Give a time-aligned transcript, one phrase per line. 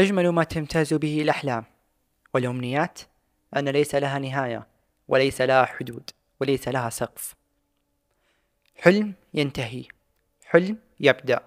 [0.00, 1.64] أجمل ما تمتاز به الأحلام
[2.34, 3.00] والأمنيات
[3.56, 4.66] أن ليس لها نهاية
[5.08, 7.34] وليس لها حدود وليس لها سقف.
[8.76, 9.84] حلم ينتهي
[10.46, 11.40] حلم يبدأ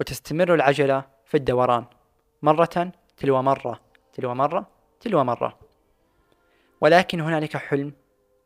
[0.00, 1.84] وتستمر العجلة في الدوران.
[2.42, 3.80] مرة تلو مرة
[4.12, 4.66] تلو مرة
[5.00, 5.58] تلو مرة.
[6.80, 7.92] ولكن هنالك حلم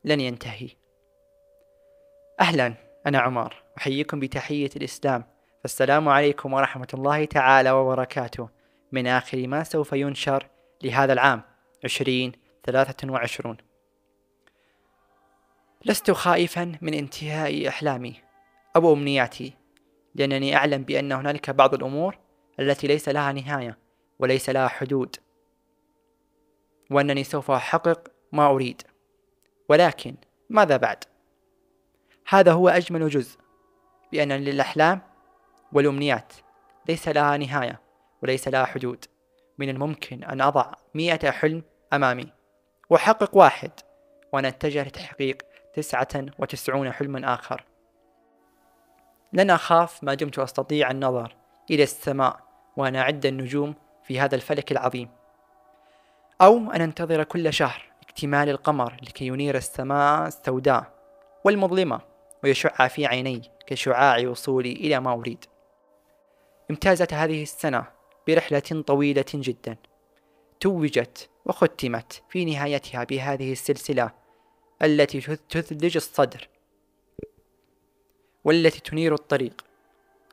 [0.05, 0.69] لن ينتهي.
[2.41, 2.75] أهلا
[3.07, 5.25] أنا عمر أحييكم بتحية الإسلام.
[5.63, 8.56] فالسلام عليكم ورحمة الله تعالى وبركاته.
[8.97, 10.47] من آخر ما سوف ينشر
[10.83, 11.43] لهذا العام
[11.85, 12.33] عشرين
[12.65, 13.57] ثلاثة وعشرون.
[15.85, 18.27] لست خائفا من انتهاء أحلامي.
[18.77, 19.53] أو أمنياتي
[20.15, 22.19] لأنني أعلم بأن هنالك بعض الأمور
[22.61, 23.79] التي ليس لها نهاية
[24.19, 25.17] وليس لها حدود
[26.91, 28.83] وأنني سوف أحقق ما أريد.
[29.69, 30.15] ولكن
[30.51, 31.05] ماذا بعد؟
[32.29, 33.39] هذا هو أجمل جزء
[34.13, 35.01] بأن للأحلام
[35.73, 36.33] والأمنيات
[36.89, 37.86] ليس لها نهاية.
[38.23, 39.05] وليس لها حدود.
[39.59, 42.33] من الممكن أن أضع مئة حلم أمامي.
[42.91, 43.71] وأحقق واحد.
[44.33, 45.43] وأنا أتجه لتحقيق
[45.75, 47.65] تسعة وتسعون حلما آخر.
[49.33, 51.37] لن أخاف ما دمت أستطيع النظر
[51.71, 52.41] إلى السماء
[52.77, 55.09] وأنا أعد النجوم في هذا الفلك العظيم.
[56.41, 60.85] أو أن أنتظر كل شهر اكتمال القمر لكي ينير السماء السوداء
[61.45, 62.01] والمظلمة
[62.45, 65.45] ويشع في عيني كشعاع وصولي إلى ما أريد.
[66.71, 67.96] امتازت هذه السنة
[68.27, 69.77] برحلة طويلة جدا.
[70.61, 74.11] توجت وختمت في نهايتها بهذه السلسلة
[74.83, 76.49] التي تثلج الصدر
[78.45, 79.65] والتي تنير الطريق.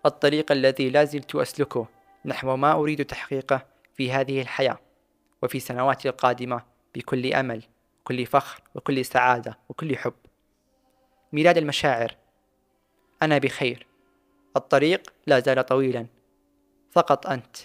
[0.05, 1.87] الطريق الذي لا زلت أسلكه
[2.25, 4.79] نحو ما أريد تحقيقه في هذه الحياة
[5.43, 6.63] وفي سنواتي القادمة
[6.95, 7.63] بكل أمل
[8.03, 10.13] كل فخر وكل سعادة وكل حب.
[11.33, 12.15] ميلاد المشاعر
[13.21, 13.87] أنا بخير.
[14.57, 16.05] الطريق لا زال طويلا.
[16.91, 17.57] فقط أنت.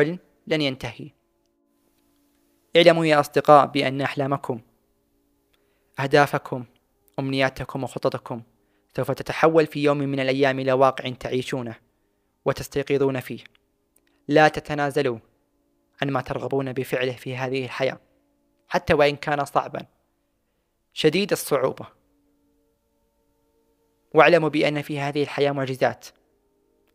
[0.00, 1.10] حلم لن ينتهي.
[2.76, 4.60] اعلموا يا أصدقاء بأن أحلامكم
[6.00, 6.64] أهدافكم
[7.18, 8.42] أمنياتكم وخططكم
[8.96, 11.74] سوف تتحول في يوم من الأيام إلى واقع تعيشونه
[12.44, 13.44] وتستيقظون فيه.
[14.28, 15.18] لا تتنازلوا
[16.02, 18.00] عن ما ترغبون بفعله في هذه الحياة
[18.68, 19.86] حتى وإن كان صعبا.
[20.92, 21.86] شديد الصعوبة.
[24.14, 26.06] واعلموا بأن في هذه الحياة معجزات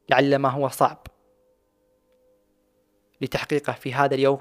[0.10, 1.05] لعل ما هو صعب.
[3.26, 4.40] لتحقيقه في هذا اليوم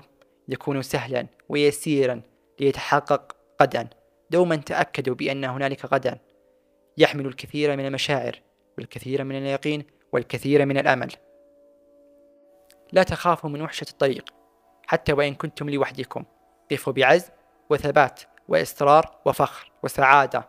[0.49, 2.23] يكون سهلا ويسيرا
[2.61, 3.89] ليتحقق غدا.
[4.31, 6.19] دوما تأكدوا بأن هنالك غدا.
[6.99, 8.41] يحمل الكثير من المشاعر
[8.79, 11.13] والكثير من اليقين والكثير من الأمل.
[12.93, 14.31] لا تخافوا من وحشة الطريق
[14.87, 16.25] حتى وإن كنتم لوحدكم.
[16.71, 17.31] قفوا بعزم
[17.71, 20.49] وثبات وإصرار وفخر وسعادة.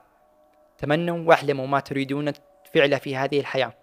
[0.77, 2.31] تمنوا واحلموا ما تريدون
[2.73, 3.73] فعله في هذه الحياة.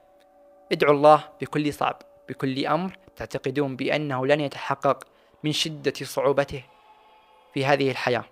[0.72, 2.02] ادعوا الله بكل صعب.
[2.28, 5.08] بكل أمر تعتقدون بأنه لن يتحقق
[5.44, 6.64] من شدة صعوبته
[7.54, 8.24] في هذه الحياة.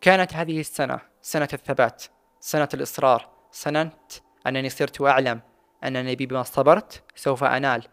[0.00, 2.04] كانت هذه السنة سنة الثبات
[2.40, 3.92] سنة الإصرار سنة
[4.46, 5.40] أنني صرت أعلم
[5.84, 7.88] أنني بما صبرت سوف أنال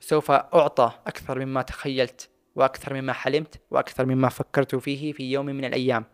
[0.00, 5.64] سوف أعطى أكثر مما تخيلت وأكثر مما حلمت وأكثر مما فكرت فيه في يوم من
[5.64, 6.04] الأيام.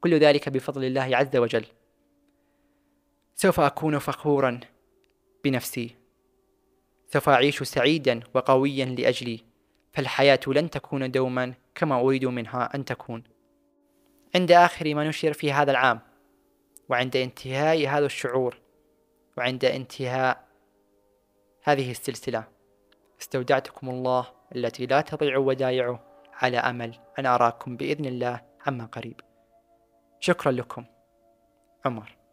[0.00, 1.66] كل ذلك بفضل الله عز وجل.
[3.34, 4.60] سوف أكون فخورا
[5.44, 5.96] بنفسي.
[7.14, 9.40] سوف أعيش سعيدا وقويا لأجلي
[9.92, 13.24] فالحياة لن تكون دوما كما أريد منها أن تكون.
[14.34, 16.00] عند آخر ما نشر في هذا العام
[16.88, 18.58] وعند انتهاء هذا الشعور
[19.38, 20.44] وعند انتهاء
[21.62, 22.44] هذه السلسلة
[23.20, 24.26] استودعتكم الله
[24.56, 26.00] التي لا تضيع ودائعه
[26.32, 29.20] على أمل أن أراكم بإذن الله عما قريب.
[30.20, 30.84] شكرا لكم
[31.84, 32.23] عمر.